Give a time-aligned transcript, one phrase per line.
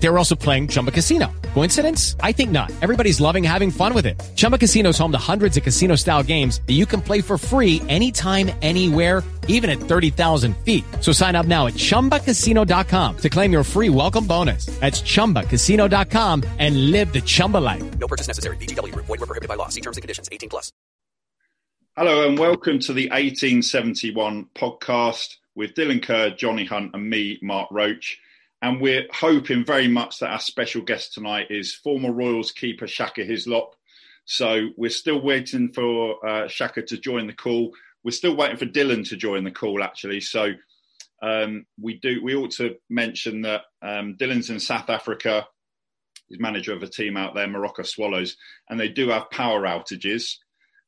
[0.00, 1.32] They were also playing Chumba Casino.
[1.54, 2.16] Coincidence?
[2.20, 2.70] I think not.
[2.82, 4.22] Everybody's loving having fun with it.
[4.36, 7.80] Chumba Casino is home to hundreds of casino-style games that you can play for free
[7.88, 10.84] anytime, anywhere, even at 30,000 feet.
[11.00, 14.66] So sign up now at ChumbaCasino.com to claim your free welcome bonus.
[14.80, 17.98] That's ChumbaCasino.com and live the Chumba life.
[17.98, 18.56] No purchase necessary.
[18.58, 18.94] VGW.
[18.94, 19.68] Void were prohibited by law.
[19.68, 20.28] See terms and conditions.
[20.30, 20.72] 18 plus.
[21.96, 27.68] Hello and welcome to the 1871 podcast with Dylan Kerr, Johnny Hunt, and me, Mark
[27.70, 28.20] Roach.
[28.66, 33.22] And we're hoping very much that our special guest tonight is former Royals keeper Shaka
[33.22, 33.76] Hislop.
[34.24, 37.70] So we're still waiting for uh, Shaka to join the call.
[38.02, 40.20] We're still waiting for Dylan to join the call, actually.
[40.20, 40.54] So
[41.22, 42.20] um, we do.
[42.24, 45.46] We ought to mention that um, Dylan's in South Africa.
[46.26, 48.36] He's manager of a team out there, Moroka Swallows,
[48.68, 50.38] and they do have power outages.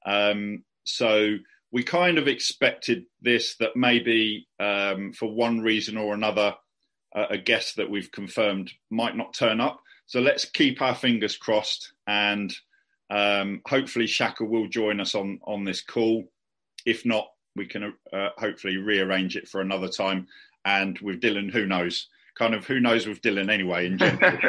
[0.04, 1.36] Um, so
[1.70, 6.56] we kind of expected this that maybe um, for one reason or another,
[7.14, 9.80] uh, a guest that we've confirmed might not turn up.
[10.06, 12.54] So let's keep our fingers crossed, and
[13.10, 16.24] um, hopefully Shaka will join us on on this call.
[16.86, 20.26] If not, we can uh, hopefully rearrange it for another time.
[20.64, 22.08] And with Dylan, who knows?
[22.38, 24.40] Kind of who knows with Dylan anyway in general.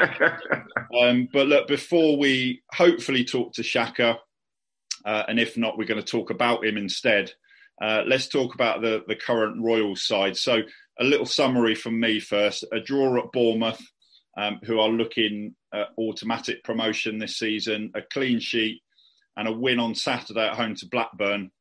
[1.01, 4.19] um, but look, before we hopefully talk to Shaka,
[5.05, 7.31] uh, and if not, we're going to talk about him instead.
[7.81, 10.35] Uh, let's talk about the, the current Royal side.
[10.35, 10.61] So,
[10.99, 12.65] a little summary from me first.
[12.73, 13.81] A draw at Bournemouth,
[14.37, 18.81] um, who are looking at automatic promotion this season, a clean sheet,
[19.37, 21.51] and a win on Saturday at home to Blackburn,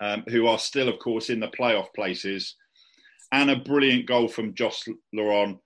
[0.00, 2.56] um, who are still, of course, in the playoff places,
[3.32, 4.82] and a brilliant goal from Josh
[5.12, 5.58] Laurent.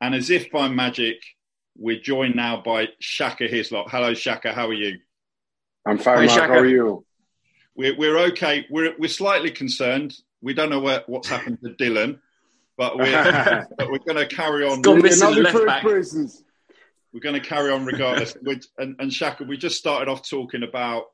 [0.00, 1.16] And as if by magic,
[1.76, 3.90] we're joined now by Shaka Hislop.
[3.90, 4.52] Hello, Shaka.
[4.52, 4.98] How are you?
[5.86, 6.38] I'm fine, Hey, Mark.
[6.38, 6.52] Shaka.
[6.52, 7.04] How are you?
[7.80, 8.66] We're, we're okay.
[8.68, 10.14] We're, we're slightly concerned.
[10.42, 12.18] We don't know where, what's happened to Dylan,
[12.76, 14.82] but we're, but we're going to carry on.
[14.84, 16.44] You're not the first.
[17.14, 18.36] We're going to carry on regardless.
[18.78, 21.04] And, and Shaka, we just started off talking about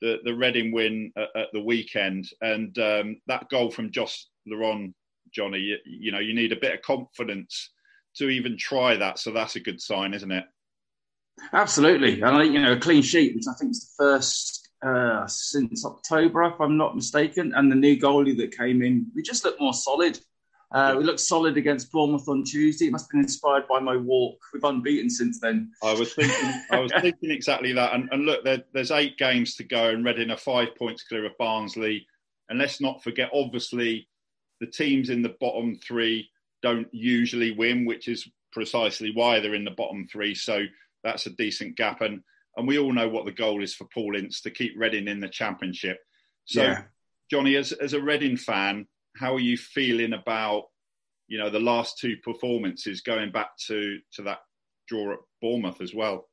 [0.00, 4.94] the, the Reading win at, at the weekend and um, that goal from Josh Laurent,
[5.34, 5.58] Johnny.
[5.58, 7.70] You, you know, you need a bit of confidence
[8.18, 9.18] to even try that.
[9.18, 10.44] So that's a good sign, isn't it?
[11.52, 15.26] Absolutely, and I, you know, a clean sheet, which I think is the first uh,
[15.26, 19.44] since October, if I'm not mistaken, and the new goalie that came in, we just
[19.44, 20.18] looked more solid.
[20.70, 22.86] Uh, we looked solid against Bournemouth on Tuesday.
[22.86, 24.38] It must have been inspired by my walk.
[24.52, 25.72] We've unbeaten since then.
[25.82, 27.94] I was thinking, I was thinking exactly that.
[27.94, 31.24] And, and look, there, there's eight games to go, and Reading are five points clear
[31.24, 32.06] of Barnsley.
[32.50, 34.08] And let's not forget, obviously,
[34.60, 36.28] the teams in the bottom three
[36.62, 40.34] don't usually win, which is precisely why they're in the bottom three.
[40.34, 40.64] So
[41.02, 42.02] that's a decent gap.
[42.02, 42.22] And
[42.58, 45.20] and we all know what the goal is for Paul Ince to keep Reading in
[45.20, 45.98] the Championship.
[46.44, 46.82] So, Yeah.
[47.30, 48.86] Johnny, as as a Reading fan,
[49.16, 50.64] how are you feeling about
[51.28, 54.40] you know the last two performances going back to to that
[54.88, 56.28] draw at Bournemouth as well?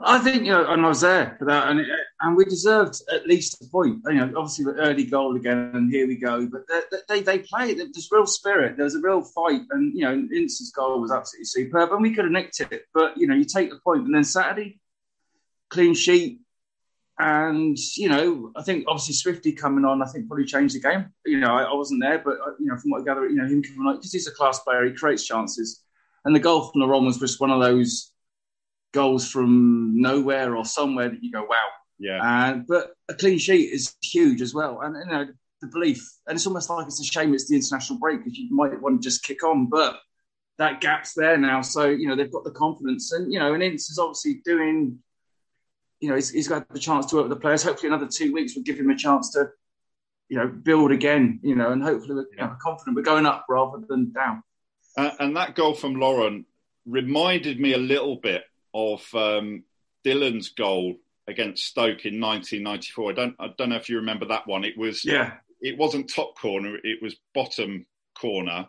[0.00, 1.86] I think you know, and I was there for that, and it,
[2.20, 4.02] and we deserved at least a point.
[4.06, 6.46] You know, obviously the early goal again, and here we go.
[6.46, 7.74] But they they, they play.
[7.74, 8.76] There's real spirit.
[8.76, 12.24] There's a real fight, and you know, Ince's goal was absolutely superb, and we could
[12.24, 12.86] have nicked it.
[12.92, 14.80] But you know, you take the point, and then Saturday,
[15.72, 16.40] clean sheet,
[17.18, 21.06] and you know, I think obviously Swifty coming on, I think probably changed the game.
[21.24, 23.36] You know, I, I wasn't there, but uh, you know, from what I gather, you
[23.36, 25.82] know, him coming on because he's a class player, he creates chances,
[26.24, 28.12] and the goal from the Romans was just one of those
[28.92, 31.68] goals from nowhere or somewhere that you go, wow.
[31.98, 32.20] Yeah.
[32.22, 35.26] And but a clean sheet is huge as well, and you know
[35.62, 38.54] the belief, and it's almost like it's a shame it's the international break because you
[38.54, 39.98] might want to just kick on, but
[40.58, 43.62] that gap's there now, so you know they've got the confidence, and you know, and
[43.62, 44.98] Ince is obviously doing
[46.02, 47.62] you know, he's, he's got the chance to work with the players.
[47.62, 49.50] Hopefully, another two weeks will give him a chance to,
[50.28, 51.38] you know, build again.
[51.44, 54.42] You know, and hopefully, we're you know, confident we're going up rather than down.
[54.96, 56.44] Uh, and that goal from Lauren
[56.84, 58.42] reminded me a little bit
[58.74, 59.62] of um,
[60.04, 60.96] Dylan's goal
[61.28, 63.10] against Stoke in 1994.
[63.10, 64.64] I don't, I don't know if you remember that one.
[64.64, 67.86] It was, yeah, it wasn't top corner; it was bottom
[68.20, 68.68] corner.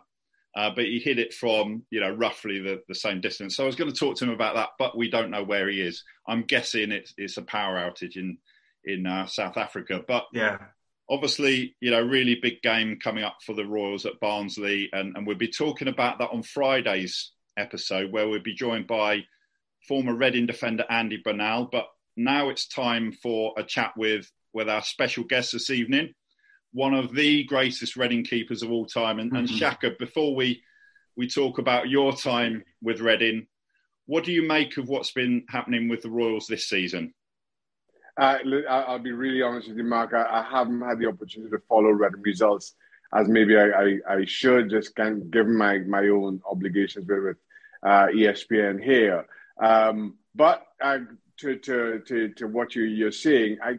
[0.56, 3.56] Uh, but he hit it from you know roughly the, the same distance.
[3.56, 5.68] So I was going to talk to him about that, but we don't know where
[5.68, 6.04] he is.
[6.26, 8.38] I'm guessing it's it's a power outage in
[8.84, 10.02] in uh, South Africa.
[10.06, 10.58] But yeah,
[11.10, 15.26] obviously you know really big game coming up for the Royals at Barnsley, and, and
[15.26, 19.20] we'll be talking about that on Friday's episode where we'll be joined by
[19.88, 21.68] former Reading defender Andy Bernal.
[21.70, 21.86] But
[22.16, 26.14] now it's time for a chat with with our special guest this evening
[26.74, 29.20] one of the greatest Reading keepers of all time.
[29.20, 29.38] And, mm-hmm.
[29.38, 30.62] and Shaka, before we
[31.16, 33.46] we talk about your time with Reading,
[34.06, 37.14] what do you make of what's been happening with the Royals this season?
[38.20, 38.38] Uh,
[38.68, 40.12] I'll be really honest with you, Mark.
[40.12, 42.74] I, I, haven't had the opportunity to follow Reading results
[43.12, 47.22] as maybe I, I, I should, just kind of given my, my own obligations with,
[47.22, 47.36] with
[47.84, 49.26] uh, ESPN here.
[49.62, 50.98] Um, but uh,
[51.38, 53.78] to, to, to, to what you, you're saying, I,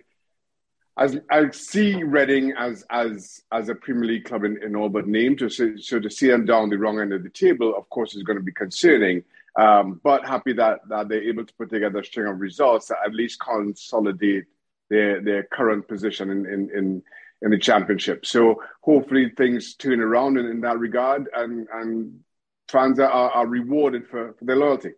[0.97, 5.07] as I see Reading as as as a Premier League club in, in all but
[5.07, 5.35] name.
[5.37, 8.15] To, so, so to see them down the wrong end of the table, of course,
[8.15, 9.23] is going to be concerning.
[9.57, 12.97] Um, but happy that that they're able to put together a string of results that
[13.05, 14.45] at least consolidate
[14.89, 17.03] their their current position in in in,
[17.41, 18.25] in the championship.
[18.25, 22.21] So hopefully things turn around in, in that regard, and and
[22.69, 24.91] fans are, are rewarded for, for their loyalty.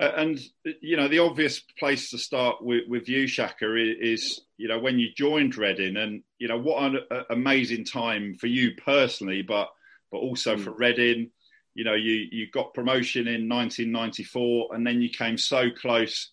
[0.00, 0.40] Uh, and
[0.80, 4.98] you know the obvious place to start with, with you, Shaka, is, you know when
[4.98, 9.68] you joined Reading, and you know what an amazing time for you personally, but
[10.10, 10.64] but also mm.
[10.64, 11.30] for Reading.
[11.74, 16.30] You know you you got promotion in 1994, and then you came so close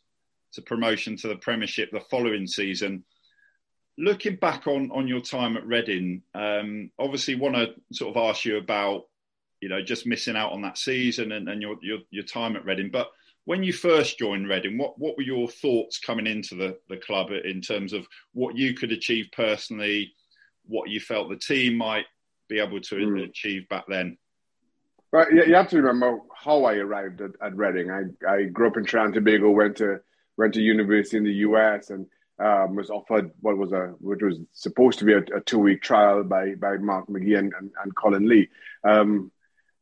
[0.53, 3.03] to promotion to the Premiership the following season.
[3.97, 8.45] Looking back on on your time at Reading, um, obviously want to sort of ask
[8.45, 9.07] you about
[9.59, 12.63] you know just missing out on that season and, and your, your your time at
[12.63, 13.09] Reading, but
[13.49, 17.31] when you first joined Reading, what, what were your thoughts coming into the, the club
[17.31, 20.13] in terms of what you could achieve personally,
[20.67, 22.05] what you felt the team might
[22.47, 23.27] be able to mm.
[23.27, 24.19] achieve back then?
[25.11, 27.89] Well, you have to remember how I arrived at, at Reading.
[27.89, 29.99] I, I grew up in Trinidad and Tobago, went to
[30.37, 32.05] went to university in the US, and
[32.37, 35.81] um, was offered what was a which was supposed to be a, a two week
[35.81, 38.47] trial by by Mark McGhee and, and, and Colin Lee.
[38.83, 39.31] Um,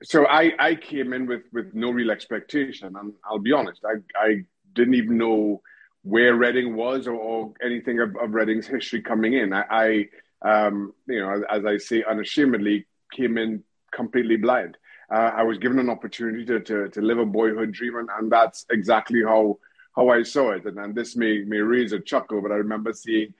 [0.03, 3.95] so I, I came in with, with no real expectation, and I'll be honest, I,
[4.19, 5.61] I didn't even know
[6.03, 9.53] where Reading was or, or anything of, of Reading's history coming in.
[9.53, 10.07] I, I
[10.41, 14.77] um, you know, as, I say, unashamedly came in completely blind.
[15.11, 18.31] Uh, I was given an opportunity to, to, to live a boyhood dream, and, and
[18.31, 19.57] that's exactly how
[19.95, 20.65] how I saw it.
[20.65, 23.33] And, and this may may raise a chuckle, but I remember seeing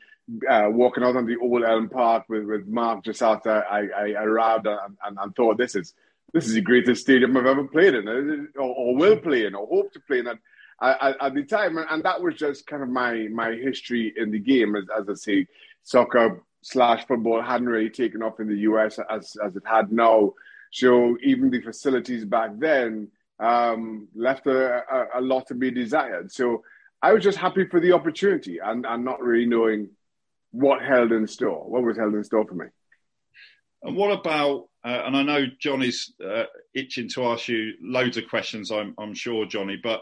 [0.49, 4.23] uh, walking out on the old Elm Park with, with Mark just after I, I
[4.23, 5.93] arrived and, and, and thought this is
[6.33, 8.07] this is the greatest stadium I've ever played in,
[8.55, 10.37] or, or will play in, or hope to play in at,
[10.81, 11.77] at, at, the time.
[11.77, 14.75] And, that was just kind of my my history in the game.
[14.75, 15.47] As, as I say,
[15.83, 20.33] soccer slash football hadn't really taken off in the US as, as it had now.
[20.71, 23.09] So even the facilities back then
[23.39, 26.31] um, left a, a, a, lot to be desired.
[26.31, 26.63] So
[27.01, 29.89] I was just happy for the opportunity and, and not really knowing
[30.51, 32.65] what held in store, what was held in store for me.
[33.83, 38.29] And what about uh, and I know Johnny's uh, itching to ask you loads of
[38.29, 38.71] questions.
[38.71, 39.77] I'm, I'm sure, Johnny.
[39.83, 40.01] But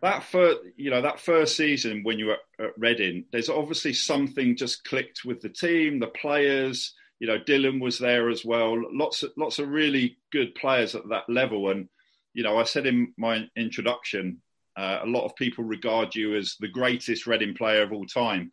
[0.00, 4.56] that first, you know, that first season when you were at Reading, there's obviously something
[4.56, 6.94] just clicked with the team, the players.
[7.18, 8.82] You know, Dylan was there as well.
[8.90, 11.70] Lots of lots of really good players at that level.
[11.70, 11.86] And
[12.32, 14.40] you know, I said in my introduction,
[14.78, 18.50] uh, a lot of people regard you as the greatest Reading player of all time.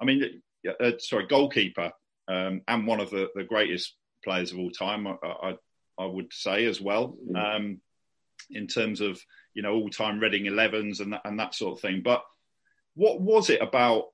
[0.00, 1.92] I mean, uh, sorry, goalkeeper,
[2.28, 3.94] um, and one of the, the greatest
[4.26, 5.06] players of all time.
[5.06, 5.54] I, I,
[5.98, 7.56] I would say as well, mm.
[7.56, 7.80] um,
[8.50, 9.18] in terms of
[9.54, 12.02] you know all time Reading 11s and that, and that sort of thing.
[12.04, 12.22] But
[12.94, 14.06] what was it about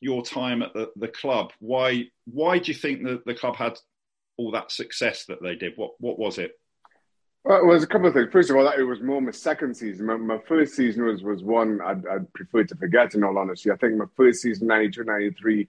[0.00, 1.52] your time at the, the club?
[1.60, 3.78] Why why do you think that the club had
[4.36, 5.74] all that success that they did?
[5.76, 6.52] What what was it?
[7.44, 8.32] Well, it was a couple of things.
[8.32, 10.06] First of all, it was more my second season.
[10.06, 13.70] My, my first season was, was one I'd, I'd, prefer to forget, in all honesty.
[13.70, 15.68] I think my first season, 92, 93,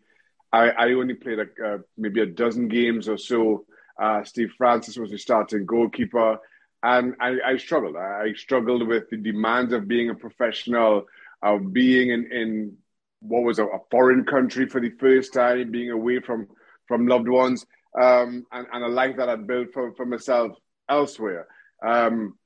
[0.53, 3.65] I, I only played a, uh, maybe a dozen games or so
[4.01, 6.39] uh, Steve Francis was the starting goalkeeper.
[6.83, 7.95] And I, I, struggled.
[7.95, 11.05] I struggled with the demands of being a professional,
[11.41, 12.77] of being in, in
[13.21, 16.47] what was a, a, foreign country for the first time, being away from,
[16.87, 17.65] from loved ones,
[17.99, 20.51] um, and, and, a life that I'd built for, for myself
[20.87, 21.47] elsewhere.
[21.83, 22.37] Um,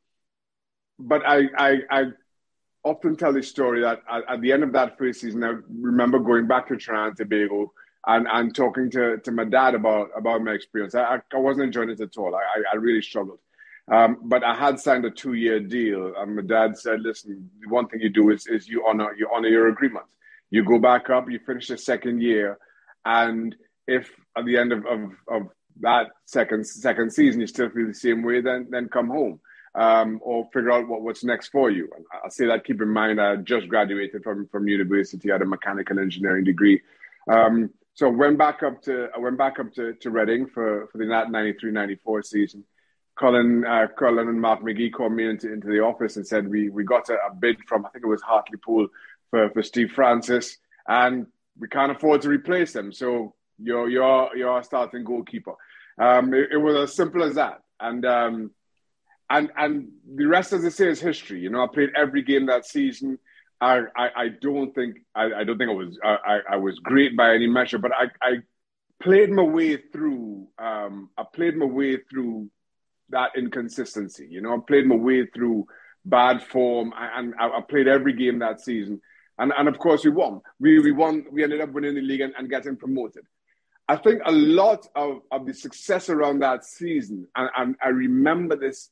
[0.97, 2.03] but I, I, I
[2.83, 6.19] often tell the story that at, at, the end of that first season, I remember
[6.19, 7.73] going back to Trinidad and Tobago
[8.07, 10.95] and, and talking to, to my dad about, about my experience.
[10.95, 12.33] I, I wasn't enjoying it at all.
[12.35, 13.39] I, I really struggled.
[13.91, 17.69] Um, but I had signed a two year deal, and my dad said, "Listen, the
[17.69, 20.05] one thing you do is, is you honor you honor your agreement.
[20.51, 22.59] You go back up, you finish the second year,
[23.03, 23.55] and
[23.87, 25.47] if at the end of, of, of
[25.81, 29.39] that second second season you still feel the same way, then then come home."
[29.75, 31.87] Um, or figure out what, what's next for you.
[31.95, 35.45] And I say that keep in mind I just graduated from from university at a
[35.45, 36.81] mechanical engineering degree.
[37.31, 40.87] Um, so I went back up to I went back up to, to Reading for,
[40.89, 42.63] for the 93-94 season.
[43.19, 46.69] Colin, uh, Colin and Mark McGhee called me into, into the office and said we
[46.69, 48.87] we got a, a bid from I think it was Hartlepool
[49.31, 51.27] for, for Steve Francis, and
[51.59, 52.93] we can't afford to replace him.
[52.93, 55.55] So you're you're you're our starting goalkeeper.
[55.99, 58.51] Um, it, it, was as simple as that, and um,
[59.29, 61.41] and and the rest, as I say, is history.
[61.41, 63.19] You know, I played every game that season.
[63.61, 67.33] I I, don't think I, I don't think I was I, I was great by
[67.33, 68.37] any measure, but I, I
[69.01, 70.47] played my way through.
[70.57, 72.49] Um, I played my way through
[73.09, 74.27] that inconsistency.
[74.29, 75.67] You know, I played my way through
[76.05, 79.01] bad form, and I, I, played every game that season.
[79.37, 80.41] And, and of course, we won.
[80.59, 81.25] We, we won.
[81.31, 83.23] We ended up winning the league and, and getting promoted.
[83.87, 88.55] I think a lot of, of the success around that season, and, and I remember
[88.55, 88.89] this,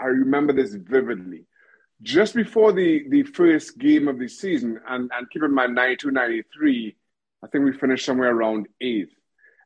[0.00, 1.46] I remember this vividly.
[2.02, 6.10] Just before the, the first game of the season, and, and keep in mind 92
[6.10, 6.96] 93,
[7.42, 9.14] I think we finished somewhere around eighth.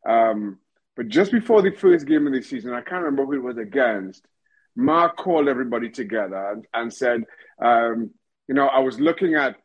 [0.08, 0.58] Um,
[0.96, 3.58] but just before the first game of the season, I can't remember who it was
[3.58, 4.25] against.
[4.76, 7.25] Mark called everybody together and, and said,
[7.60, 8.10] um,
[8.49, 9.56] you know, I was looking at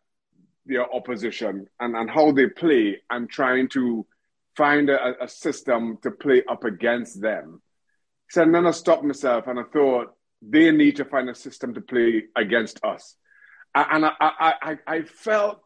[0.65, 4.05] their opposition and, and how they play and trying to
[4.55, 7.61] find a, a system to play up against them.
[8.29, 11.35] He said, and then I stopped myself and I thought, they need to find a
[11.35, 13.15] system to play against us.
[13.73, 15.59] And I, I, I, felt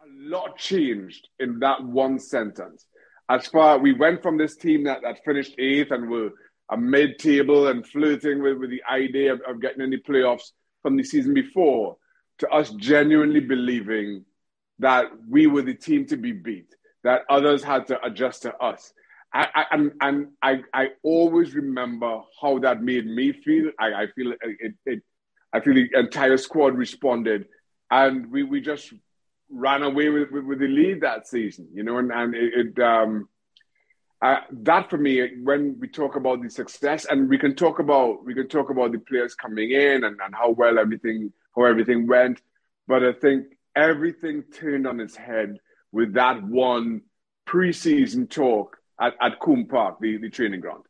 [0.00, 2.86] a lot changed in that one sentence
[3.28, 6.30] as far we went from this team that, that finished eighth and were
[6.70, 10.96] a mid-table and flirting with, with the idea of, of getting in the playoffs from
[10.96, 11.96] the season before
[12.38, 14.24] to us genuinely believing
[14.78, 18.92] that we were the team to be beat, that others had to adjust to us.
[19.34, 23.72] I, I, and and I, I always remember how that made me feel.
[23.80, 25.02] I, I feel it, it, it,
[25.52, 27.46] I feel the entire squad responded,
[27.90, 28.92] and we, we just
[29.50, 32.82] ran away with, with, with, the lead that season, you know, and, and it, it
[32.82, 33.28] um,
[34.22, 38.24] uh, that for me, when we talk about the success, and we can talk about
[38.24, 42.06] we can talk about the players coming in and, and how well everything how everything
[42.06, 42.40] went,
[42.86, 45.58] but I think everything turned on its head
[45.90, 47.02] with that one
[47.48, 50.84] preseason talk at, at Coombe Park, the, the training ground.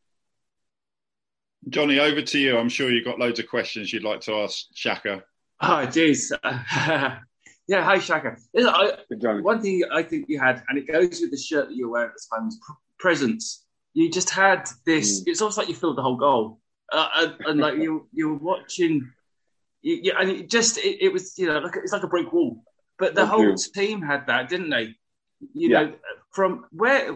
[1.69, 2.59] Johnny, over to you.
[2.59, 5.23] I'm sure you've got loads of questions you'd like to ask Shaka.
[5.61, 6.33] Oh, geez.
[7.67, 8.37] Yeah, hi Shaka.
[8.57, 8.93] I,
[9.41, 12.11] one thing I think you had, and it goes with the shirt that you're wearing
[12.11, 12.61] at the time, was
[12.99, 13.65] presence.
[13.95, 15.21] You just had this.
[15.21, 15.29] Mm.
[15.29, 16.61] It's almost like you filled the whole goal,
[16.93, 19.11] uh, and, and, like you you were watching.
[19.81, 22.31] You, you, and it just it, it, was you know like it's like a brick
[22.33, 22.63] wall.
[22.99, 23.57] But the Thank whole you.
[23.75, 24.95] team had that, didn't they?
[25.55, 25.83] You yeah.
[25.83, 25.95] know,
[26.33, 27.15] from where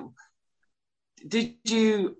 [1.27, 2.17] did you?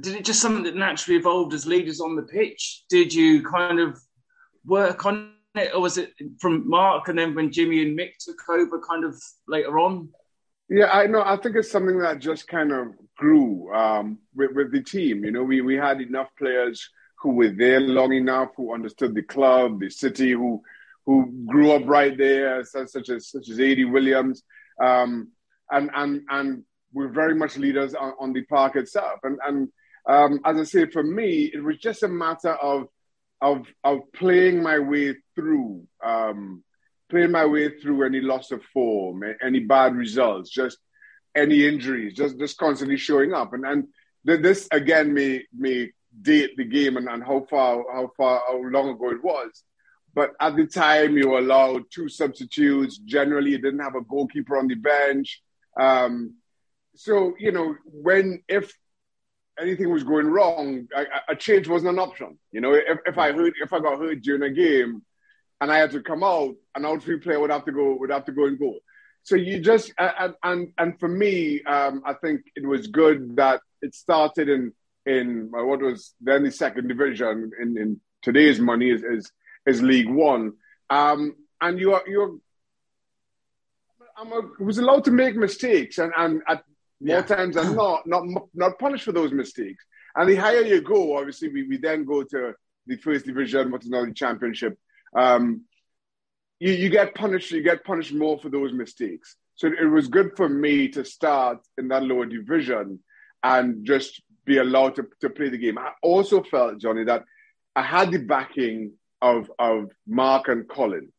[0.00, 2.84] Did it just something that naturally evolved as leaders on the pitch?
[2.88, 4.00] Did you kind of
[4.64, 8.48] work on it, or was it from Mark and then when Jimmy and Mick took
[8.48, 10.08] over, kind of later on?
[10.68, 11.22] Yeah, I know.
[11.24, 15.24] I think it's something that just kind of grew um, with, with the team.
[15.24, 16.88] You know, we, we had enough players
[17.20, 20.62] who were there long enough, who understood the club, the city, who
[21.06, 24.42] who grew up right there, such, as such as Adi Williams,
[24.82, 25.30] um,
[25.70, 29.20] and and and we're very much leaders on, on the park itself.
[29.24, 29.68] And and
[30.08, 32.88] um, as I say, for me, it was just a matter of
[33.40, 36.62] of of playing my way through um,
[37.10, 40.78] playing my way through any loss of form, any bad results, just
[41.34, 43.88] any injuries, just just constantly showing up, and and
[44.24, 45.90] this again may may
[46.22, 49.64] date the game and, and how far how far how long ago it was.
[50.14, 52.98] But at the time, you were allowed two substitutes.
[52.98, 55.42] Generally, you didn't have a goalkeeper on the bench.
[55.78, 56.34] Um,
[56.94, 58.72] so you know when if
[59.60, 62.38] anything was going wrong, I, a change wasn't an option.
[62.52, 65.02] You know, if, if I heard if I got hurt during a game
[65.60, 68.24] and I had to come out, an outfield player would have to go would have
[68.26, 68.74] to go and go.
[69.22, 73.60] So you just and and, and for me, um, I think it was good that
[73.80, 74.72] it started in
[75.06, 79.30] in what was then the second division in, in today's money is, is
[79.66, 80.52] is League One,
[80.90, 82.36] um, and you are you're
[84.16, 86.64] I'm a, was allowed to make mistakes, and and at
[87.04, 87.22] more yeah.
[87.22, 89.84] times than not, not not punished for those mistakes.
[90.16, 92.54] And the higher you go, obviously, we, we then go to
[92.86, 94.78] the first division, what is now the championship.
[95.16, 95.62] Um,
[96.60, 97.50] you, you get punished.
[97.50, 99.36] You get punished more for those mistakes.
[99.56, 103.00] So it was good for me to start in that lower division
[103.42, 105.78] and just be allowed to, to play the game.
[105.78, 107.24] I also felt, Johnny, that
[107.76, 108.92] I had the backing
[109.22, 111.12] of of Mark and Colin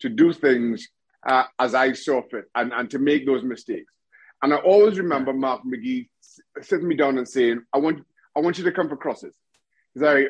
[0.00, 0.88] to do things
[1.28, 3.92] uh, as I saw fit and, and to make those mistakes.
[4.42, 6.08] And I always remember Mark McGhee
[6.62, 8.04] sitting me down and saying, I want
[8.36, 9.34] I want you to come for crosses.
[9.92, 10.28] He's like,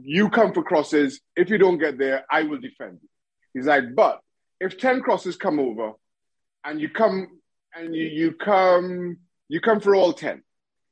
[0.00, 1.20] you come for crosses.
[1.36, 3.08] If you don't get there, I will defend you.
[3.52, 4.20] He's like, but
[4.60, 5.92] if 10 crosses come over
[6.64, 7.28] and you come
[7.74, 9.18] and you, you come
[9.48, 10.42] you come for all 10,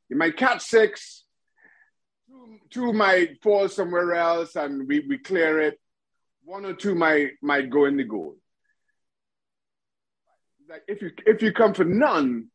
[0.09, 1.25] you might catch six,
[2.29, 5.79] two, two might fall somewhere else and we, we clear it.
[6.45, 8.37] One or two might might go in the goal.
[10.73, 12.49] Like if you if you come for none,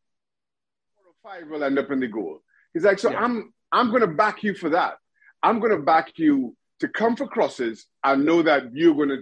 [0.96, 2.42] four or five will end up in the goal.
[2.74, 3.20] He's like, so yeah.
[3.20, 4.96] I'm I'm gonna back you for that.
[5.44, 9.22] I'm gonna back you to come for crosses and know that you're gonna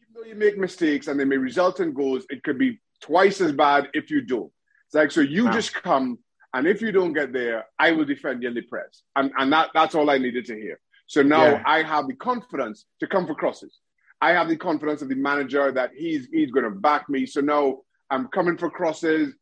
[0.00, 3.40] even though you make mistakes and they may result in goals, it could be twice
[3.40, 4.50] as bad if you don't.
[4.86, 5.52] It's like so you wow.
[5.52, 6.18] just come
[6.52, 9.02] and if you don't get there, I will defend you in the press.
[9.14, 10.80] And and that that's all I needed to hear.
[11.06, 11.62] So now yeah.
[11.64, 13.78] I have the confidence to come for crosses.
[14.22, 17.26] I have the confidence of the manager that he's he's going to back me.
[17.26, 19.34] So now I'm coming for crosses.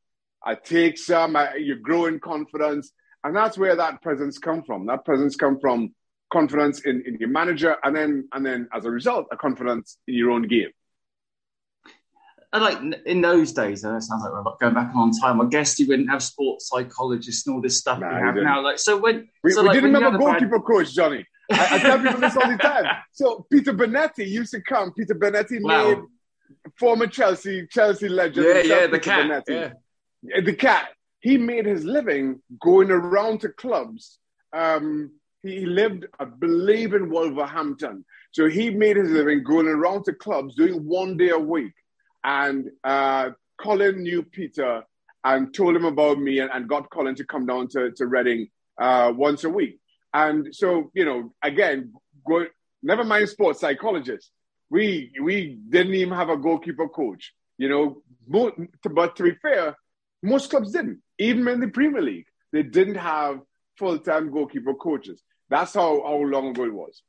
[0.42, 1.36] I take some.
[1.36, 2.90] I, you grow in confidence,
[3.22, 4.86] and that's where that presence come from.
[4.86, 5.94] That presence come from
[6.32, 10.14] confidence in, in your manager, and then and then as a result, a confidence in
[10.14, 10.70] your own game.
[12.54, 15.42] And like in those days, and it sounds like we're going back a long time.
[15.42, 18.62] I guess you wouldn't have sports psychologists and all this stuff nah, you have now.
[18.62, 20.66] Like so, when we, so we like, didn't have a goalkeeper bad...
[20.66, 21.26] coach, Johnny.
[21.50, 22.84] I, I, tell people this all the time.
[23.12, 24.92] So Peter Bonetti used to come.
[24.92, 25.88] Peter Bonetti wow.
[25.88, 25.98] made
[26.78, 28.46] former Chelsea Chelsea legend.
[28.46, 29.26] Yeah, yeah, the cat.
[29.26, 29.74] Bonetti.
[30.22, 30.40] Yeah.
[30.40, 30.88] The cat.
[31.20, 34.18] He made his living going around to clubs.
[34.52, 38.04] Um, he lived, I believe, in Wolverhampton.
[38.32, 41.72] So he made his living going around to clubs, doing one day a week.
[42.24, 43.30] And uh,
[43.60, 44.84] Colin knew Peter
[45.24, 48.48] and told him about me and, and got Colin to come down to, to Reading
[48.80, 49.79] uh, once a week.
[50.12, 51.92] And so, you know, again,
[52.26, 52.46] go,
[52.82, 54.30] never mind sports psychologists.
[54.70, 57.32] We we didn't even have a goalkeeper coach.
[57.58, 58.56] You know, but
[59.16, 59.76] to be fair,
[60.22, 61.02] most clubs didn't.
[61.18, 63.40] Even in the Premier League, they didn't have
[63.76, 65.22] full-time goalkeeper coaches.
[65.50, 67.02] That's how, how long ago it was.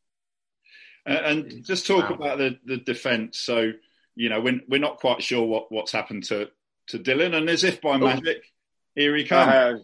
[1.08, 2.16] Uh, and just talk wow.
[2.16, 3.40] about the, the defence.
[3.40, 3.72] So,
[4.16, 6.50] you know, we're, we're not quite sure what, what's happened to,
[6.88, 7.36] to Dylan.
[7.36, 8.00] And as if by oh.
[8.00, 8.44] magic,
[8.96, 9.52] here he comes.
[9.52, 9.84] Uh,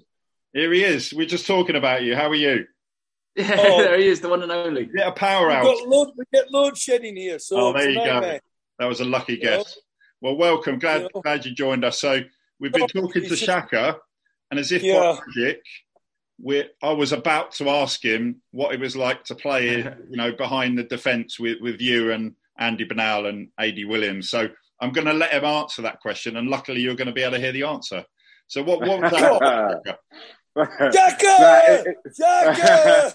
[0.54, 1.14] here he is.
[1.14, 2.16] We're just talking about you.
[2.16, 2.66] How are you?
[3.38, 4.86] Yeah, oh, there he is, the one and only.
[4.86, 5.64] Get a power out.
[5.86, 7.38] Load, we get load shedding here.
[7.38, 8.40] So oh, there you go.
[8.80, 9.78] That was a lucky guess.
[10.22, 10.80] Well, welcome.
[10.80, 12.00] Glad glad you joined us.
[12.00, 12.22] So
[12.60, 13.98] we've been oh, talking to Shaka,
[14.50, 15.00] and as if yeah.
[15.00, 15.62] by magic,
[16.42, 19.78] we I was about to ask him what it was like to play,
[20.10, 24.32] you know, behind the defence with, with you and Andy Bernal and Adi Williams.
[24.32, 24.50] So
[24.82, 27.34] I'm going to let him answer that question, and luckily you're going to be able
[27.34, 28.04] to hear the answer.
[28.48, 29.98] So what, what was that?
[30.66, 31.84] Jacka!
[32.18, 33.14] Jacka!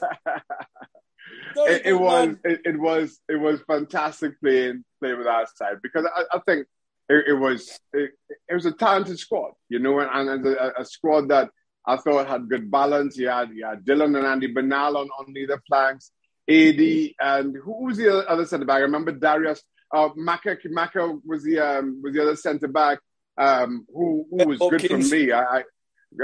[1.57, 6.07] it, it was it, it, was it was fantastic playing playing with our side because
[6.15, 6.67] I, I think
[7.09, 8.13] it, it was it,
[8.51, 11.51] was a talented squad, you know, and, and a, a, squad that
[11.87, 13.17] I thought had good balance.
[13.17, 16.13] You had you had Dylan and Andy Bernal on, on either flanks,
[16.49, 16.81] AD
[17.21, 18.77] and who was the other centre back?
[18.77, 23.01] I remember Darius uh, Maka Maka was the um, was the other centre back
[23.37, 25.33] um, who who was good for me.
[25.33, 25.65] I,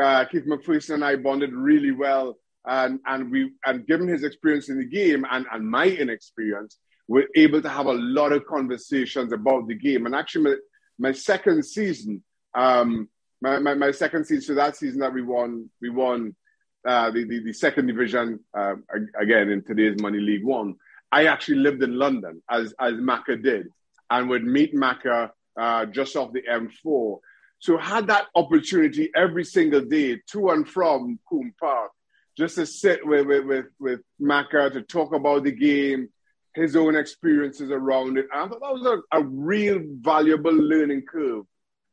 [0.01, 4.69] uh, Keith McPherson and I bonded really well, and and we and given his experience
[4.69, 9.33] in the game and and my inexperience, we're able to have a lot of conversations
[9.33, 10.07] about the game.
[10.07, 10.55] And actually, my,
[10.99, 12.23] my second season,
[12.55, 13.09] um,
[13.41, 16.37] my, my, my second season, so that season that we won, we won
[16.87, 18.75] uh, the, the, the second division uh,
[19.19, 20.75] again in today's money, League One.
[21.11, 23.69] I actually lived in London as as Maka did,
[24.11, 27.19] and would meet Maka uh, just off the M4
[27.59, 31.91] so had that opportunity every single day to and from Coombe Park,
[32.37, 36.09] just to sit with, with, with, with Maka to talk about the game,
[36.55, 38.27] his own experiences around it.
[38.33, 41.45] And I thought that was a, a real valuable learning curve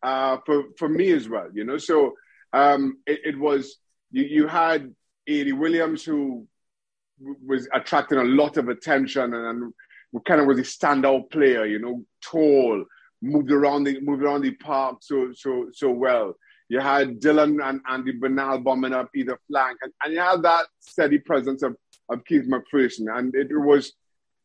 [0.03, 1.77] uh, for, for me as well, you know.
[1.77, 2.13] So
[2.53, 3.77] um, it, it, was,
[4.11, 4.93] you, you had
[5.27, 6.47] Adi Williams who
[7.45, 9.73] was attracting a lot of attention and, and
[10.25, 12.85] kind of was a standout player, you know, tall,
[13.21, 16.35] moved around the moved around the park so so so well.
[16.67, 20.65] You had Dylan and Andy Bernal bombing up either flank, and, and you had that
[20.79, 21.75] steady presence of,
[22.09, 23.93] of Keith McPherson, and it was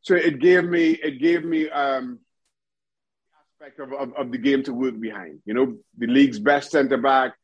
[0.03, 2.19] so it gave me it gave me um
[3.61, 5.41] aspect of, of, of the game to work behind.
[5.45, 7.35] You know, the league's best centre back,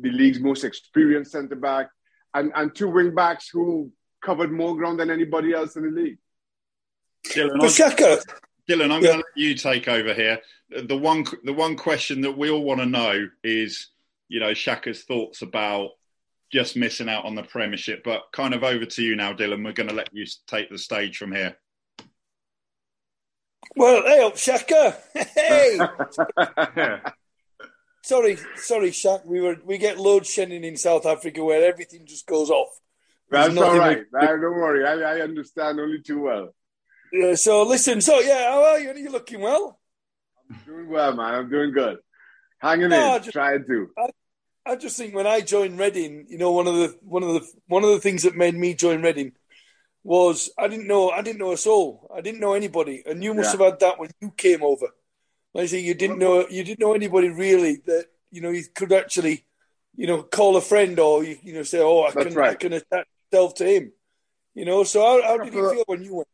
[0.00, 1.88] the league's most experienced centre back,
[2.34, 6.18] and and two wing backs who covered more ground than anybody else in the league.
[7.26, 8.20] Dylan, Shaka,
[8.68, 9.08] Dylan, I'm yeah.
[9.08, 10.40] going to let you take over here.
[10.70, 13.88] The one, the one question that we all want to know is,
[14.28, 15.90] you know, Shaka's thoughts about
[16.50, 18.02] just missing out on the Premiership.
[18.04, 19.64] But kind of over to you now, Dylan.
[19.64, 21.56] We're going to let you take the stage from here.
[23.76, 24.96] Well, hey up, Shaka.
[25.14, 25.78] Hey.
[28.02, 29.26] sorry, sorry, Shaq.
[29.26, 32.68] We were we get load shedding in South Africa where everything just goes off.
[33.30, 34.04] That's all right.
[34.12, 34.20] We...
[34.20, 34.86] don't worry.
[34.86, 36.54] I, I understand only too well.
[37.14, 38.90] Yeah, so listen, so yeah, how are you?
[38.90, 39.78] Are you looking well?
[40.50, 41.34] I'm doing well, man.
[41.34, 41.98] I'm doing good.
[42.58, 43.88] Hanging no, in, just, trying to.
[43.96, 44.08] I,
[44.66, 47.46] I, just think when I joined Reading, you know, one of the one of the
[47.68, 49.30] one of the things that made me join Reading
[50.02, 52.10] was I didn't know I didn't know a soul.
[52.12, 53.64] I didn't know anybody, and you must yeah.
[53.64, 54.88] have had that when you came over.
[55.56, 58.92] I say you didn't know you didn't know anybody really that you know you could
[58.92, 59.44] actually,
[59.94, 62.50] you know, call a friend or you, you know say, oh, I That's can right.
[62.50, 63.92] I can attach myself to him.
[64.54, 66.28] You know, so how, how did you feel when you went?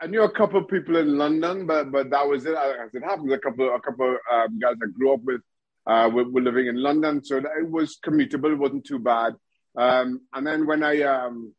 [0.00, 2.54] I knew a couple of people in London, but but that was it.
[2.54, 5.40] As it happens, a couple a couple um, guys I grew up with
[5.86, 8.52] uh, were, were, living in London, so it was commutable.
[8.52, 9.34] It wasn't too bad.
[9.76, 11.52] Um, and then when I um,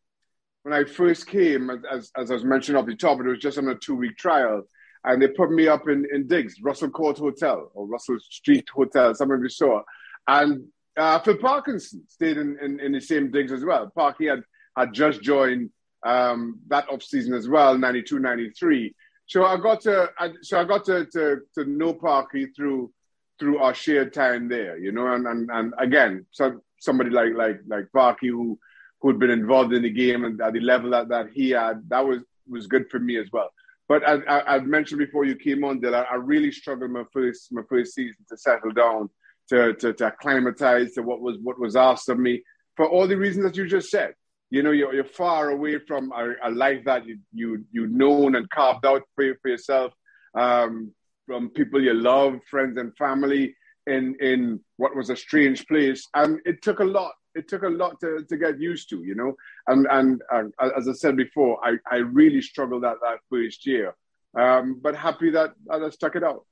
[0.63, 3.57] when I first came, as, as I was mentioning off the top, it was just
[3.57, 4.63] on a two week trial,
[5.03, 9.13] and they put me up in in Diggs, Russell Court Hotel or Russell Street Hotel,
[9.15, 9.81] some of you saw,
[10.27, 10.63] and
[10.95, 13.91] uh, Phil Parkinson stayed in, in, in the same Diggs as well.
[13.93, 14.43] Parky had
[14.77, 15.71] had just joined
[16.05, 18.93] um, that off season as well, 92, 93.
[19.25, 22.91] So I got to, I, so I got to, to, to know Parky through,
[23.39, 27.59] through our shared time there, you know, and, and, and again, so somebody like, like,
[27.67, 28.59] like Parky who,
[29.01, 32.05] who'd been involved in the game and at the level that, that he had, that
[32.05, 33.49] was, was good for me as well.
[33.87, 37.51] But I, I mentioned before you came on, that I, I really struggled my first,
[37.51, 39.09] my first season to settle down,
[39.49, 42.43] to, to, to acclimatize to what was, what was asked of me
[42.75, 44.13] for all the reasons that you just said
[44.53, 48.35] you know, you're, you're far away from a, a life that you, you, you've known
[48.35, 49.93] and carved out for, for yourself,
[50.35, 50.93] um,
[51.25, 53.55] from people you love, friends and family
[53.87, 56.07] in, in what was a strange place.
[56.13, 57.13] And it took a lot.
[57.33, 59.33] It took a lot to, to get used to, you know.
[59.65, 63.95] And, and uh, as I said before, I, I really struggled at that first year.
[64.37, 66.45] Um, but happy that, that I stuck it out.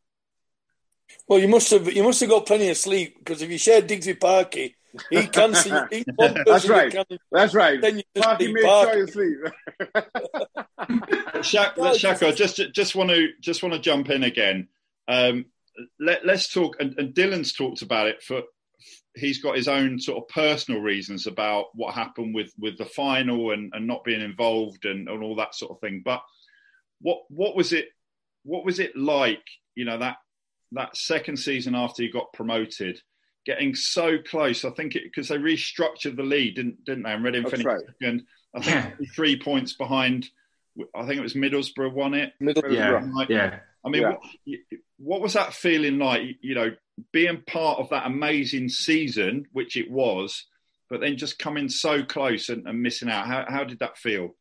[1.28, 3.86] Well, you must have you must have got plenty of sleep because if you shared
[3.86, 4.76] digs with Parky,
[5.10, 5.71] he can see.
[5.91, 6.06] He
[6.45, 6.91] That's right.
[6.91, 7.82] Can, That's right.
[7.82, 9.38] Then you just Parky made sure you sleep.
[11.41, 14.67] Shaq, Shaka, just just want to just want to jump in again.
[15.08, 15.45] Um,
[15.99, 16.77] let, us talk.
[16.80, 18.41] And, and Dylan's talked about it for.
[19.13, 23.51] He's got his own sort of personal reasons about what happened with with the final
[23.51, 26.01] and, and not being involved and, and all that sort of thing.
[26.04, 26.21] But
[27.01, 27.89] what what was it?
[28.43, 29.43] What was it like?
[29.75, 30.17] You know that
[30.71, 33.01] that second season after he got promoted,
[33.45, 34.65] getting so close.
[34.65, 37.12] I think it because they restructured the lead, didn't didn't they?
[37.12, 37.82] And Reading finished right.
[37.99, 38.25] second.
[38.56, 40.30] I think three points behind.
[40.95, 42.34] I think it was Middlesbrough won it.
[42.41, 43.60] Middlesbrough, yeah, yeah.
[43.84, 44.12] I mean, yeah.
[44.12, 44.21] What,
[44.97, 46.21] what, was that feeling like?
[46.41, 46.71] You know,
[47.12, 50.45] being part of that amazing season, which it was,
[50.89, 53.27] but then just coming so close and, and missing out.
[53.27, 54.36] How, how did that feel?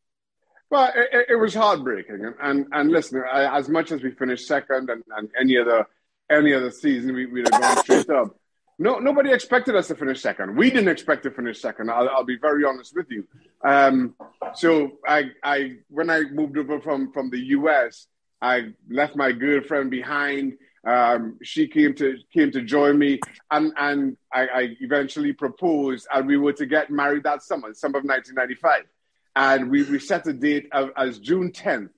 [0.70, 4.46] Well, it, it was heartbreaking, and and, and listen, I, as much as we finished
[4.46, 5.86] second, and, and any other
[6.30, 8.36] any other season, we, we'd have gone straight up.
[8.81, 10.57] No, nobody expected us to finish second.
[10.57, 11.90] We didn't expect to finish second.
[11.90, 13.27] I'll, I'll be very honest with you.
[13.62, 14.14] Um,
[14.55, 18.07] so I, I, when I moved over from from the US,
[18.40, 20.55] I left my girlfriend behind.
[20.87, 26.27] Um, she came to came to join me, and and I, I, eventually proposed, and
[26.27, 28.85] we were to get married that summer, summer of 1995,
[29.37, 31.90] and we, we set a date of, as June 10th.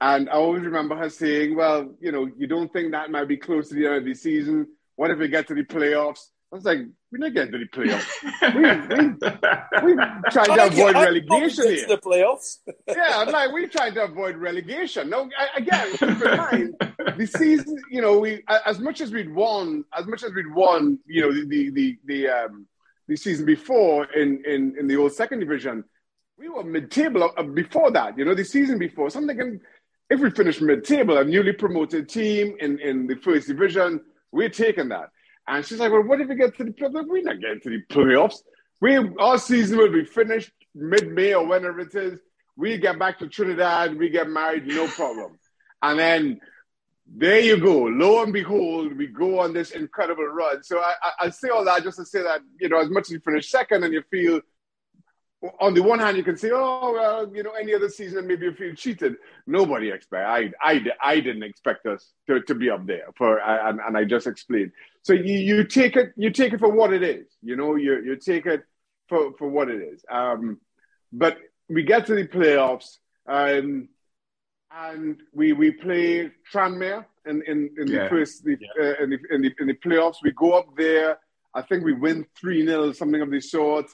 [0.00, 3.36] And I always remember her saying, "Well, you know, you don't think that might be
[3.36, 6.20] close to the end of the season." What if we get to the playoffs?
[6.52, 6.78] I was like,
[7.10, 8.06] we're not getting to the playoffs.
[9.82, 11.88] we, we, we trying to avoid relegation here.
[11.88, 12.58] The playoffs.
[12.86, 15.10] yeah, I'm like, we're trying to avoid relegation.
[15.10, 16.74] No, again, keep in mind,
[17.16, 21.00] the season, you know, we as much as we'd won, as much as we'd won,
[21.06, 22.66] you know, the the the, the um
[23.08, 25.82] the season before in in in the old second division,
[26.38, 28.16] we were mid-table uh, before that.
[28.16, 29.60] You know, the season before, something.
[30.08, 34.00] If we finish mid-table, a newly promoted team in in the first division
[34.34, 35.10] we're taking that.
[35.46, 37.06] And she's like, well, what if we get to the playoffs?
[37.06, 38.38] We're not getting to the playoffs.
[38.80, 42.20] We our season will be finished mid-May or whenever it is.
[42.56, 45.38] We get back to Trinidad, we get married, no problem.
[45.82, 46.40] And then
[47.06, 47.84] there you go.
[47.84, 50.62] Lo and behold, we go on this incredible run.
[50.62, 53.04] So I, I, I say all that just to say that, you know, as much
[53.08, 54.40] as you finish second and you feel
[55.60, 58.46] on the one hand, you can say, oh, well, you know, any other season, maybe
[58.46, 59.16] you feel cheated.
[59.46, 60.26] Nobody expect.
[60.26, 64.04] I, I, I didn't expect us to, to be up there for, and, and I
[64.04, 64.72] just explained.
[65.02, 67.26] So you, you take it, you take it for what it is.
[67.42, 68.64] You know, you, you take it
[69.08, 70.04] for, for what it is.
[70.10, 70.60] Um,
[71.12, 72.98] but we get to the playoffs.
[73.26, 73.88] Um,
[74.76, 78.04] and we we play Tranmere in in, in Yeah.
[78.04, 78.84] the first the, Yeah.
[78.98, 80.16] uh, in, the, in the in the playoffs.
[80.22, 81.18] We go up there.
[81.54, 83.86] I think we win three 0 something of the sort.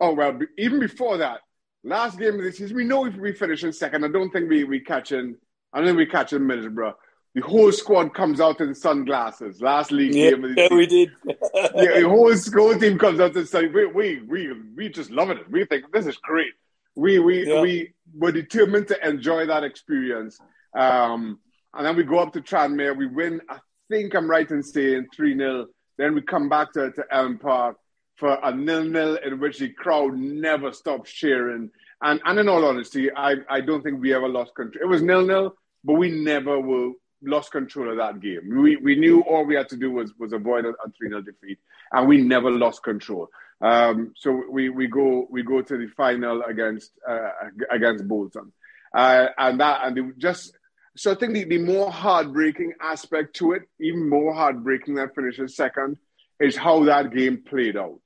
[0.00, 1.40] Oh well, even before that,
[1.84, 4.04] last game of the season, we know if we finish in second.
[4.04, 5.36] I don't think we we catch in.
[5.72, 6.94] I don't think we catch in Middlesbrough.
[7.34, 9.60] The whole squad comes out in sunglasses.
[9.60, 11.10] Last league Yeah, game of the yeah, we did.
[11.54, 15.38] yeah, the whole school team comes out and say, we, we, we, we just loving
[15.38, 15.50] it.
[15.50, 16.52] We think this is great.
[16.96, 17.60] We, we, Yeah.
[17.60, 20.38] we were determined to enjoy that experience.
[20.74, 21.38] Um,
[21.74, 22.96] and then we go up to Tranmere.
[22.96, 23.58] We win, I
[23.90, 25.66] think I'm right in saying 3 0.
[25.98, 27.76] Then we come back to, to Elm Park
[28.18, 31.70] for a nil nil in which the crowd never stopped cheering.
[32.02, 34.82] And, and in all honesty, I, I don't think we ever lost control.
[34.82, 35.54] It was nil nil,
[35.84, 38.60] but we never were lost control of that game.
[38.60, 41.22] We, we knew all we had to do was, was avoid a, a 3 0
[41.22, 41.58] defeat,
[41.92, 43.28] and we never lost control.
[43.60, 47.30] Um, so we, we go we go to the final against uh,
[47.70, 48.52] against Bolton,
[48.96, 50.56] uh, and that and just
[50.96, 55.48] so I think the, the more heartbreaking aspect to it, even more heartbreaking than finishing
[55.48, 55.96] second,
[56.40, 57.98] is how that game played out.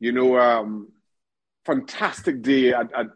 [0.00, 0.88] You know, um,
[1.64, 3.06] fantastic day at at,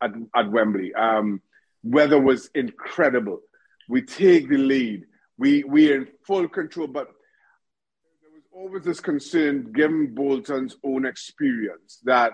[0.00, 0.92] at, at, Wembley.
[0.94, 1.40] Um,
[1.82, 3.40] weather was incredible.
[3.88, 5.04] We take the lead.
[5.38, 7.08] We we are in full control, but
[8.20, 12.32] there was always this concern, given Bolton's own experience, that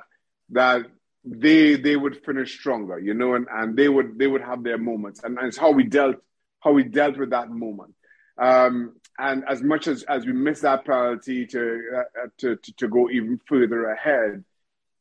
[0.51, 0.87] that
[1.25, 4.79] they they would finish stronger, you know, and, and they would they would have their
[4.79, 6.17] moments, and, and it's how we dealt
[6.61, 7.95] how we dealt with that moment.
[8.41, 12.89] Um, and as much as, as we missed that penalty to, uh, to, to to
[12.89, 14.45] go even further ahead,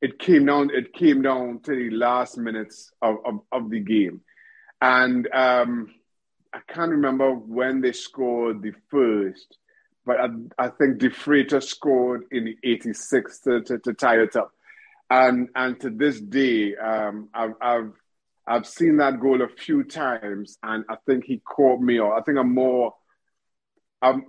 [0.01, 4.21] it came down it came down to the last minutes of, of, of the game,
[4.82, 5.93] and um,
[6.53, 9.58] I can't remember when they scored the first,
[10.06, 10.27] but I,
[10.58, 14.51] I think De Freitas scored in the 86th to, to, to tie it up,
[15.10, 17.91] and and to this day, um, I've, I've
[18.47, 22.13] I've seen that goal a few times, and I think he caught me out.
[22.13, 22.93] I think I'm more,
[24.02, 24.26] um,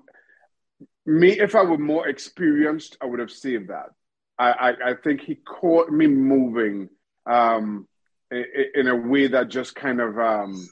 [1.07, 3.91] me if I were more experienced, I would have saved that.
[4.39, 6.89] I, I, I think he caught me moving
[7.27, 7.89] um,
[8.31, 10.69] in, in a way that just kind of um,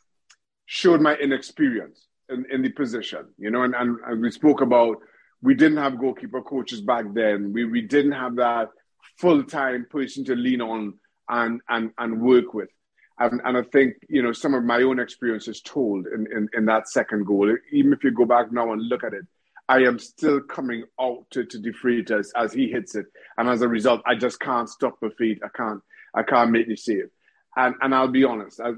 [0.66, 3.62] showed my inexperience in, in the position, you know.
[3.62, 4.98] And, and, and we spoke about
[5.42, 7.52] we didn't have goalkeeper coaches back then.
[7.52, 8.70] We we didn't have that
[9.18, 10.94] full time person to lean on
[11.28, 12.68] and and and work with.
[13.18, 16.66] And, and I think you know some of my own experiences told in, in, in
[16.66, 17.54] that second goal.
[17.72, 19.24] Even if you go back now and look at it,
[19.68, 23.06] I am still coming out to, to De Freitas as he hits it,
[23.38, 25.40] and as a result, I just can't stop my feet.
[25.44, 25.80] I can't
[26.14, 27.10] I can't make the save.
[27.56, 28.72] And and I'll be honest, I,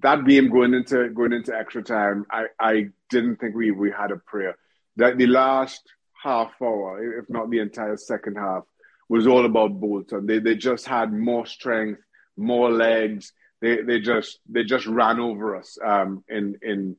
[0.00, 4.10] that game going into going into extra time, I, I didn't think we, we had
[4.10, 4.56] a prayer.
[4.96, 5.80] That the last
[6.22, 8.64] half hour, if not the entire second half,
[9.08, 10.26] was all about Bolton.
[10.26, 12.02] They they just had more strength,
[12.36, 13.32] more legs.
[13.60, 16.96] They they just they just ran over us um, in in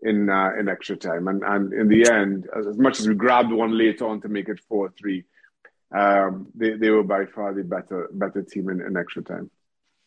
[0.00, 3.52] in uh, in extra time, and and in the end, as, much as we grabbed
[3.52, 5.24] one later on to make it four three,
[5.94, 9.50] um, they they were by far the better better team in, in extra time.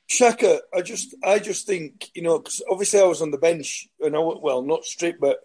[0.07, 3.87] Shaka, I just, I just think, you know, because obviously I was on the bench,
[3.99, 5.39] and I well, not straight but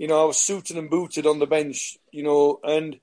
[0.00, 2.98] you know, I was suited and booted on the bench, you know, and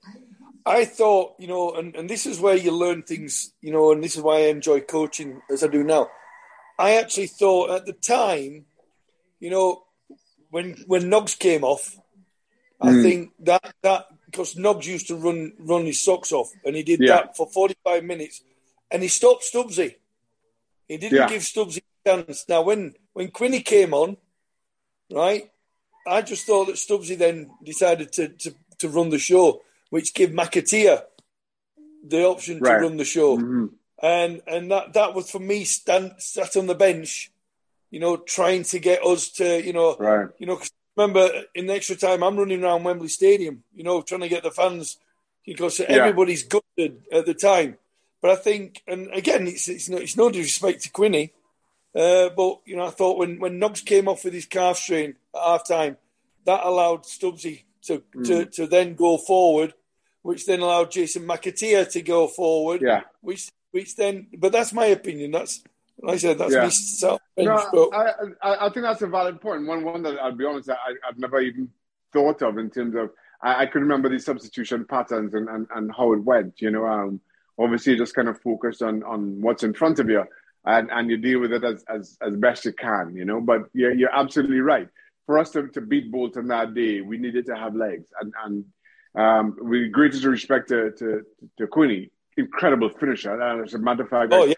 [0.66, 4.04] I thought, you know, and, and this is where you learn things, you know, and
[4.04, 6.10] this is why I enjoy coaching as I do now.
[6.80, 8.66] I actually thought at the time,
[9.40, 9.84] you know,
[10.50, 11.98] when when Noggs came off,
[12.82, 13.02] I Mm.
[13.04, 17.00] think that that because Noggs used to run run his socks off, and he did
[17.02, 17.08] Yeah.
[17.16, 18.42] that for forty five minutes,
[18.92, 19.96] and he stopped Stubbsy.
[20.88, 21.30] He didn't Yeah.
[21.30, 22.48] give Stubbsy a chance.
[22.48, 24.18] Now, when when Quinny came on,
[25.12, 25.52] right,
[26.06, 30.30] I just thought that Stubbsy then decided to to, to run the show, which gave
[30.30, 31.04] McAteer
[32.04, 32.78] the option Right.
[32.78, 33.74] to run the show Mhm.
[34.02, 37.32] And and that that was for me stand sat on the bench,
[37.90, 40.28] you know, trying to get us to you know Right.
[40.40, 44.02] you know 'cause remember in the extra time I'm running around Wembley Stadium, you know,
[44.02, 44.98] trying to get the fans
[45.46, 47.78] because everybody's gutted at the time.
[48.22, 51.34] But I think, and again, it's it's no, it's no disrespect to Quinny,
[51.96, 55.16] uh, but you know, I thought when when Noggs came off with his calf strain
[55.36, 55.98] at half time,
[56.46, 59.74] that allowed Stubbsy to, to to then go forward,
[60.24, 63.02] which then allowed Jason McAteer to go forward Yeah.
[63.22, 65.64] which which then but that's my opinion that's
[66.02, 66.66] like I said that's Yeah.
[66.66, 67.56] me self No,
[67.94, 68.04] I,
[68.48, 69.68] I I think that's a valid point.
[69.68, 71.70] One one that I'll be honest, I, I've never even
[72.14, 73.06] thought of in terms of
[73.48, 76.54] I, I could remember the substitution patterns and, and, and how it went.
[76.66, 77.22] You know, um,
[77.64, 80.24] obviously you just kind of focus on, on what's in front of you
[80.66, 83.16] and, and you deal with it as, as, as best you can.
[83.16, 84.90] You know, but you're, you're absolutely right.
[85.28, 88.66] For us to, to beat Bolton that day, we needed to have legs and and
[89.24, 91.08] um, with greatest respect to to,
[91.58, 93.40] to Quinny, incredible finisher.
[93.40, 94.54] And as a matter of fact, oh yeah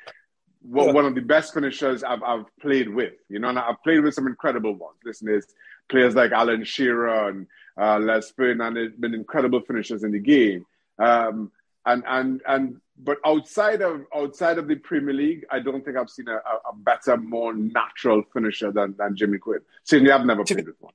[0.62, 3.14] one, one of the best finishers I've, I've played with.
[3.30, 4.98] You know, and I've played with some incredible ones.
[5.06, 5.48] Listen, there's
[5.88, 7.48] players like Alan Shearer and
[7.80, 10.66] uh, Les Ferdinand have been incredible finishers in the game.
[10.98, 11.52] Um,
[11.86, 16.10] and and and but outside of outside of the Premier League, I don't think I've
[16.10, 19.62] seen a, a better, more natural finisher than, than Jimmy Quinn.
[19.86, 20.94] Certainly, I've never to played be, with one.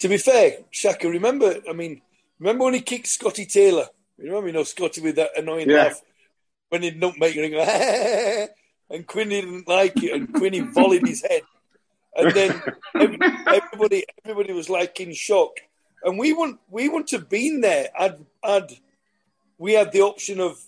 [0.00, 1.56] To be fair, Shaka, remember?
[1.68, 2.00] I mean,
[2.38, 3.86] remember when he kicked Scotty Taylor?
[4.18, 5.84] You remember, you know, Scotty with that annoying yeah.
[5.84, 6.00] laugh
[6.68, 8.46] when he didn't make it, go,
[8.94, 11.42] and Quinn didn't like it, and Quinny volleyed his head,
[12.16, 12.62] and then
[13.46, 15.58] everybody everybody was like in shock,
[16.02, 17.88] and we wouldn't we wouldn't have been there.
[17.98, 18.70] I'd, I'd
[19.58, 20.60] we had the option of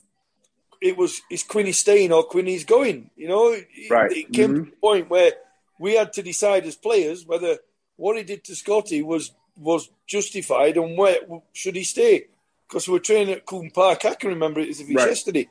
[0.81, 3.11] it was is Quinny staying or Quinny's going.
[3.17, 3.57] You know,
[3.91, 4.11] right.
[4.11, 4.65] it, it came mm-hmm.
[4.65, 5.33] to the point where
[5.79, 7.59] we had to decide as players whether
[7.97, 11.17] what he did to Scotty was was justified and where
[11.53, 12.27] should he stay
[12.69, 14.05] because we were training at Coombe Park.
[14.05, 15.09] I can remember it as if it's right.
[15.09, 15.49] yesterday.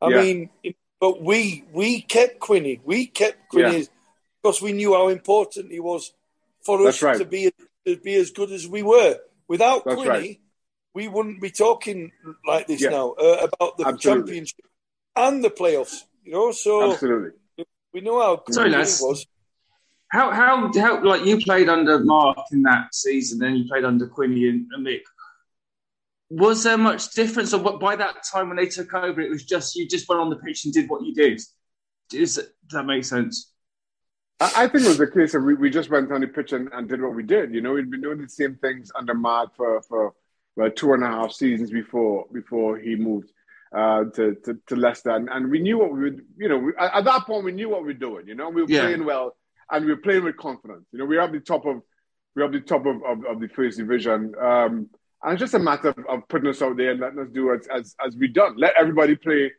[0.00, 0.20] I yeah.
[0.20, 0.50] mean,
[1.00, 2.80] but we we kept Quinny.
[2.84, 3.84] We kept Quinny yeah.
[4.42, 6.12] because we knew how important he was
[6.62, 7.18] for us right.
[7.18, 7.52] to be
[7.86, 9.18] to be as good as we were.
[9.48, 10.40] Without That's Quinny, right.
[10.94, 12.12] we wouldn't be talking
[12.46, 12.90] like this yeah.
[12.90, 14.22] now uh, about the Absolutely.
[14.22, 14.66] championship
[15.16, 16.04] and the playoffs.
[16.24, 17.30] You know, so Absolutely.
[17.92, 19.26] we know how good Sorry, was.
[20.08, 24.06] How, how how like you played under Mark in that season, then you played under
[24.06, 25.02] Quinny and, and Mick
[26.30, 27.52] was there much difference?
[27.52, 30.30] Or by that time when they took over, it was just you just went on
[30.30, 31.40] the pitch and did what you did.
[32.10, 33.52] Does, that make sense?
[34.40, 36.68] I, think it was the case of we, we just went on the pitch and,
[36.72, 37.54] and, did what we did.
[37.54, 40.14] You know, we'd been doing the same things under Mark for for
[40.56, 43.30] well, two and a half seasons before before he moved
[43.74, 46.20] uh, to, to, to Leicester, and, and, we knew what we would.
[46.36, 48.28] You know, we, at that point we knew what we were doing.
[48.28, 48.82] You know, we were yeah.
[48.82, 49.36] playing well
[49.70, 50.86] and we were playing with confidence.
[50.92, 51.82] You know, we were at the top of
[52.34, 54.34] we were at the top of, of, of the first division.
[54.40, 54.90] Um,
[55.24, 57.52] and it's just a matter of, of putting us out there and letting us do
[57.52, 58.56] as, as as we done.
[58.56, 59.52] Let everybody play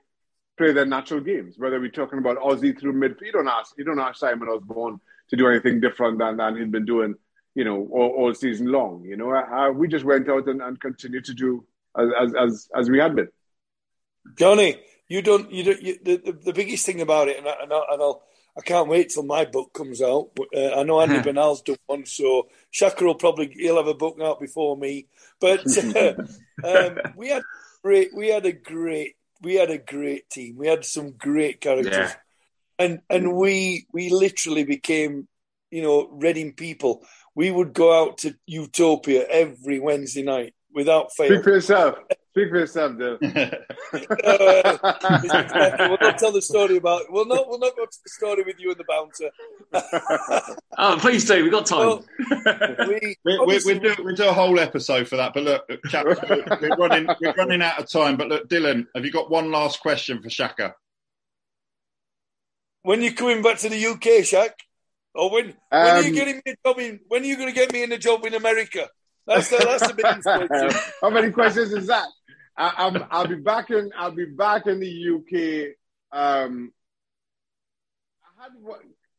[0.58, 1.56] play their natural games.
[1.58, 5.00] Whether we're talking about Aussie through midfield, you don't ask you don't ask Simon Osborn
[5.30, 7.16] to do anything different than, than he'd been doing,
[7.56, 9.04] you know, all, all season long.
[9.04, 11.66] You know, uh, we just went out and, and continued to do
[11.98, 13.30] as, as as as we had been.
[14.38, 17.56] Johnny, you don't you don't you, the, the, the biggest thing about it, and, I,
[17.64, 18.24] and, I, and I'll
[18.58, 20.30] I can't wait till my book comes out.
[20.56, 24.18] Uh, I know Andy Bernal's done one, so Shaka will probably he'll have a book
[24.22, 25.08] out before me.
[25.42, 25.66] But
[25.96, 26.14] uh,
[26.64, 27.44] um, we had
[27.84, 30.56] great, we had a great, we had a great team.
[30.58, 32.14] We had some great characters, yeah.
[32.80, 35.28] and and we we literally became,
[35.70, 37.06] you know, Reading people.
[37.36, 41.28] We would go out to Utopia every Wednesday night without fail.
[41.28, 41.98] Speak for yourself.
[42.36, 43.18] Speak for yourself, Dale.
[43.24, 43.48] uh,
[45.88, 47.04] we'll not tell the story about.
[47.10, 47.48] We'll not.
[47.48, 49.30] We'll not go to the story with you and the bouncer.
[50.78, 51.44] oh, please do.
[51.44, 51.80] We've got time.
[51.80, 52.06] Well,
[52.90, 55.34] we, we, we, we, do, we do a whole episode for that.
[55.34, 56.06] But look, chap,
[56.62, 57.08] we're running.
[57.22, 58.18] We're running out of time.
[58.18, 60.76] But look, Dylan, have you got one last question for Shaka?
[62.82, 64.50] When you coming back to the UK, Shaq?
[65.14, 65.46] Or when?
[65.46, 67.00] When um, are you um, getting me a job in?
[67.08, 68.90] When are you going to get me in a job in America?
[69.26, 70.82] That's the, that's the big question.
[71.02, 72.08] How many questions is that?
[72.58, 73.92] I, am I'll be back in.
[73.98, 76.18] I'll be back in the UK.
[76.18, 76.72] Um,
[78.40, 78.52] I had.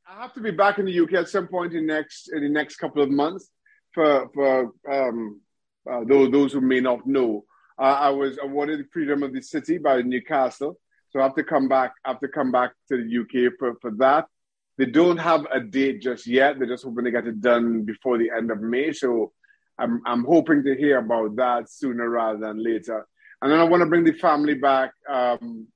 [0.08, 2.48] I have to be back in the UK at some point in next in the
[2.48, 3.50] next couple of months.
[3.92, 5.40] For for um,
[5.90, 7.44] uh, those those who may not know,
[7.78, 10.78] uh, I was awarded the freedom of the city by Newcastle,
[11.10, 11.94] so I have to come back.
[12.04, 14.26] I have to come back to the UK for for that.
[14.78, 16.58] They don't have a date just yet.
[16.58, 18.92] They're just hoping to get it done before the end of May.
[18.92, 19.32] So
[19.78, 23.06] I'm I'm hoping to hear about that sooner rather than later.
[23.42, 25.66] And then I want to bring the family back um,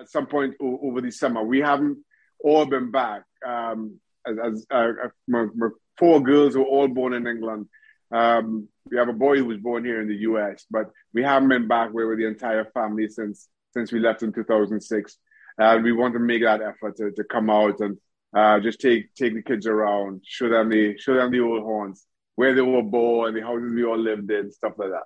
[0.00, 1.42] at some point o- over the summer.
[1.42, 1.98] We haven't
[2.42, 3.22] all been back.
[3.46, 7.68] Um, as, as uh, my, my, four girls were all born in England.
[8.12, 11.48] Um, we have a boy who was born here in the U.S., but we haven't
[11.48, 15.18] been back with the entire family since since we left in 2006.
[15.58, 17.96] Uh, we want to make that effort to, to come out and
[18.36, 22.06] uh, just take take the kids around, show them the show them the old horns,
[22.36, 25.04] where they were born, the houses we all lived in, stuff like that.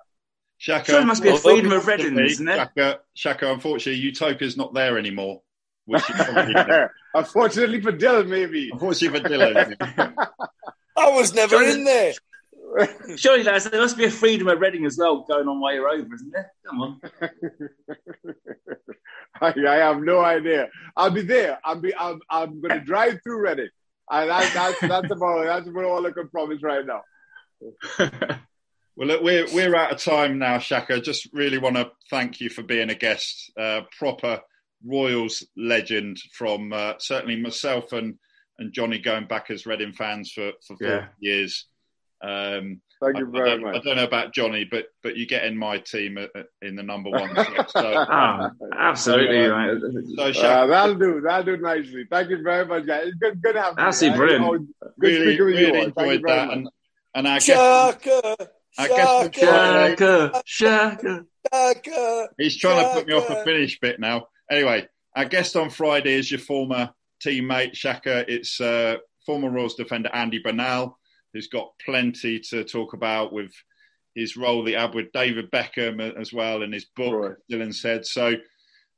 [0.57, 2.55] Shaka, so must be a freedom of Reading, isn't it?
[2.55, 5.41] Shaka, Shaka, unfortunately, Utopia's not there anymore.
[7.13, 8.69] Unfortunately for Dylan, maybe.
[8.71, 9.75] Unfortunately for Dylan.
[10.97, 12.13] I was never in there.
[13.15, 15.87] Surely, lads, there must be a freedom of Reading as well going on while you're
[15.87, 16.51] over, isn't there?
[16.65, 17.01] Come on.
[19.41, 20.69] I, I, have no idea.
[20.95, 21.59] I'll be there.
[21.63, 21.95] I'll be.
[21.95, 23.69] I'm, I'm going to drive through Reading.
[24.09, 27.01] And that, that's that's about that's about all I can promise right now.
[28.97, 30.99] Well, look, we're we're out of time now, Shaka.
[30.99, 33.51] Just really want to thank you for being a guest.
[33.57, 34.41] Uh, proper
[34.85, 38.15] Royals legend from uh, certainly myself and
[38.59, 41.05] and Johnny going back as Reading fans for for four yeah.
[41.19, 41.65] years.
[42.23, 43.75] Um, Thank you very I much.
[43.75, 46.81] I don't know about Johnny, but but you get in my team uh, in the
[46.81, 47.29] number one.
[47.35, 47.69] slot.
[47.69, 50.35] So, Oh, absolutely, So, uh, right.
[50.35, 51.21] so uh, that'll do.
[51.21, 52.05] That'll do nicely.
[52.09, 53.03] Thank you very much, guys.
[53.09, 53.83] It's good, good to have you.
[53.83, 54.67] Absolutely Uh, brilliant.
[54.81, 55.85] Good really, speaking with you really all.
[55.85, 56.49] Enjoyed that.
[56.53, 56.69] And,
[57.13, 61.25] and I guess Shaka, I guess Shaka, Shaka, Shaka.
[61.51, 62.27] Shaka.
[62.37, 64.27] he's trying to put me off the finish bit now.
[64.49, 66.91] Anyway, our guest on Friday is your former
[67.25, 68.25] teammate Shaka.
[68.31, 70.97] It's uh, former Royals defender Andy Bernal,
[71.33, 73.51] who's got plenty to talk about with
[74.15, 77.13] his role that he had with David Beckham as well in his book.
[77.13, 77.35] Right.
[77.51, 78.35] Dylan said so.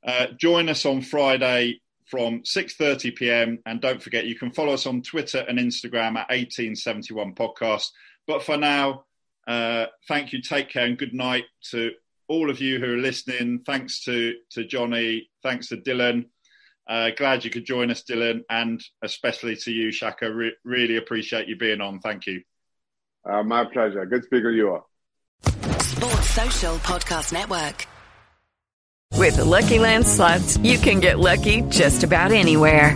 [0.05, 3.59] Uh, join us on Friday from 6:30 p.m.
[3.65, 7.87] and don't forget you can follow us on Twitter and Instagram at 1871 podcast.
[8.25, 9.03] But for now,
[9.49, 11.91] uh, thank you, take care, and good night to
[12.27, 13.63] all of you who are listening.
[13.65, 16.25] Thanks to to Johnny, thanks to Dylan.
[16.87, 20.31] Uh, glad you could join us, Dylan, and especially to you, Shaka.
[20.31, 21.99] Re- really appreciate you being on.
[21.99, 22.43] Thank you.
[23.27, 24.05] Uh, my pleasure.
[24.05, 24.89] Good speaking with you all.
[25.43, 27.87] Sports Social Podcast Network.
[29.17, 32.95] With the Lucky Land slots, you can get lucky just about anywhere.